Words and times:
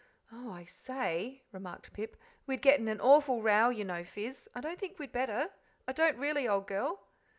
"Oh, 0.31 0.49
I 0.51 0.63
say," 0.63 1.43
remarked 1.51 1.93
Pip, 1.93 2.15
"we'll 2.47 2.57
get 2.57 2.79
in 2.79 2.87
an 2.87 2.99
awful 2.99 3.43
row, 3.43 3.69
you 3.69 3.83
know, 3.85 4.03
Fizz. 4.03 4.49
I 4.55 4.59
don't 4.59 4.79
think 4.79 4.97
we'd 4.97 5.11
better 5.11 5.51
I 5.87 5.93
don't 5.93 6.17
really, 6.17 6.47
old 6.47 6.65
girl." 6.65 7.01